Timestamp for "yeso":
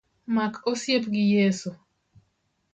1.31-1.71